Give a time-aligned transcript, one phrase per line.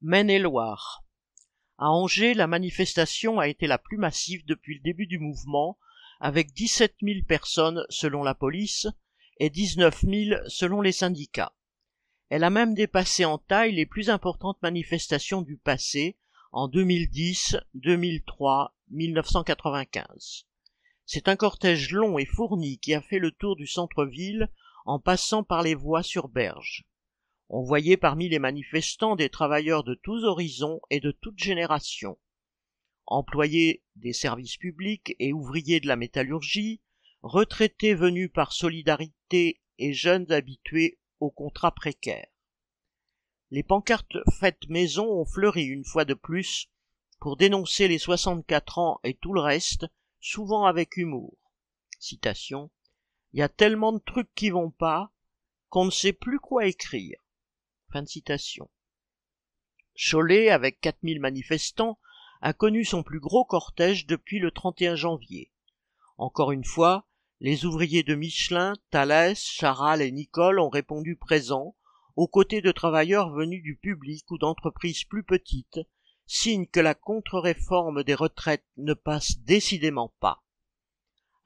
[0.00, 1.04] Maine-et-Loire.
[1.76, 5.76] À Angers, la manifestation a été la plus massive depuis le début du mouvement,
[6.20, 8.86] avec 17 000 personnes selon la police
[9.40, 11.52] et 19 000 selon les syndicats.
[12.28, 16.16] Elle a même dépassé en taille les plus importantes manifestations du passé
[16.52, 20.46] en 2010, 2003, 1995.
[21.06, 24.48] C'est un cortège long et fourni qui a fait le tour du centre-ville
[24.84, 26.87] en passant par les voies sur berge.
[27.50, 32.18] On voyait parmi les manifestants des travailleurs de tous horizons et de toutes générations.
[33.06, 36.82] Employés des services publics et ouvriers de la métallurgie,
[37.22, 42.28] retraités venus par solidarité et jeunes habitués aux contrats précaires.
[43.50, 46.68] Les pancartes faites maison ont fleuri une fois de plus
[47.18, 49.86] pour dénoncer les 64 ans et tout le reste,
[50.20, 51.38] souvent avec humour.
[51.98, 52.70] Citation.
[53.32, 55.10] Il y a tellement de trucs qui vont pas
[55.70, 57.18] qu'on ne sait plus quoi écrire.
[57.90, 58.68] Fin de citation.
[59.94, 61.98] Cholet, avec 4000 manifestants,
[62.42, 65.50] a connu son plus gros cortège depuis le 31 janvier.
[66.18, 67.06] Encore une fois,
[67.40, 71.76] les ouvriers de Michelin, Thalès, Charal et Nicole ont répondu présents,
[72.14, 75.80] aux côtés de travailleurs venus du public ou d'entreprises plus petites,
[76.26, 80.42] signe que la contre-réforme des retraites ne passe décidément pas.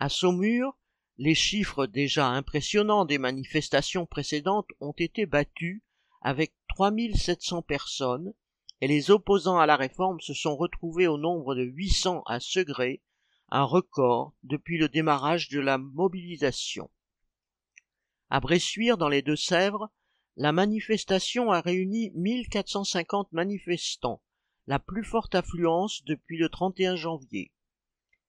[0.00, 0.76] À Saumur,
[1.18, 5.82] les chiffres déjà impressionnants des manifestations précédentes ont été battus
[6.22, 8.32] avec 3700 personnes,
[8.80, 13.02] et les opposants à la réforme se sont retrouvés au nombre de 800 à Segré,
[13.50, 16.90] un record depuis le démarrage de la mobilisation.
[18.30, 19.90] À Bressuire, dans les Deux-Sèvres,
[20.36, 24.22] la manifestation a réuni 1450 manifestants,
[24.66, 27.52] la plus forte affluence depuis le 31 janvier.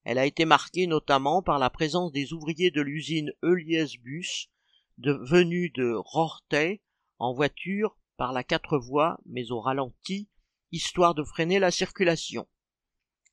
[0.04, 4.50] Elle a été marquée notamment par la présence des ouvriers de l'usine Euliès Bus,
[4.98, 6.82] de, venus de Rortay,
[7.24, 10.28] en voiture par la quatre voies, mais au ralenti,
[10.74, 12.50] histoire de freiner la circulation.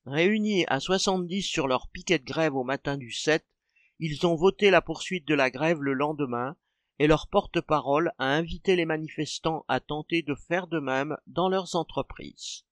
[0.06, 3.44] Réunis à 70 sur leur piquet de grève au matin du 7,
[3.98, 6.56] ils ont voté la poursuite de la grève le lendemain
[7.00, 11.74] et leur porte-parole a invité les manifestants à tenter de faire de même dans leurs
[11.74, 12.64] entreprises.